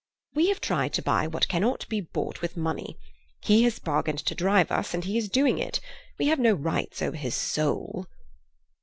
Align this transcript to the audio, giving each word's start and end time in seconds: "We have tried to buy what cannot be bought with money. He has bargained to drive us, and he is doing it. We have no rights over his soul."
"We 0.33 0.47
have 0.47 0.59
tried 0.59 0.93
to 0.93 1.03
buy 1.03 1.27
what 1.27 1.47
cannot 1.47 1.87
be 1.87 2.01
bought 2.01 2.41
with 2.41 2.57
money. 2.57 2.97
He 3.43 3.61
has 3.65 3.77
bargained 3.77 4.17
to 4.25 4.33
drive 4.33 4.71
us, 4.71 4.95
and 4.95 5.03
he 5.03 5.15
is 5.15 5.29
doing 5.29 5.59
it. 5.59 5.79
We 6.17 6.25
have 6.25 6.39
no 6.39 6.53
rights 6.55 7.03
over 7.03 7.17
his 7.17 7.35
soul." 7.35 8.07